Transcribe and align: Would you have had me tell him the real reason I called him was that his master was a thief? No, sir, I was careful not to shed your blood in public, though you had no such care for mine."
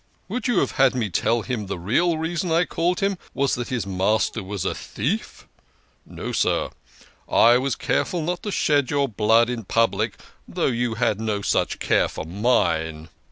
Would 0.27 0.47
you 0.47 0.57
have 0.61 0.71
had 0.81 0.95
me 0.95 1.11
tell 1.11 1.43
him 1.43 1.67
the 1.67 1.77
real 1.77 2.17
reason 2.17 2.51
I 2.51 2.65
called 2.65 3.01
him 3.01 3.19
was 3.35 3.53
that 3.53 3.67
his 3.67 3.85
master 3.85 4.41
was 4.41 4.65
a 4.65 4.73
thief? 4.73 5.47
No, 6.07 6.31
sir, 6.31 6.71
I 7.29 7.59
was 7.59 7.75
careful 7.75 8.23
not 8.23 8.41
to 8.41 8.51
shed 8.51 8.89
your 8.89 9.07
blood 9.07 9.47
in 9.47 9.63
public, 9.63 10.17
though 10.47 10.65
you 10.65 10.95
had 10.95 11.21
no 11.21 11.43
such 11.43 11.77
care 11.77 12.07
for 12.07 12.25
mine." 12.25 13.09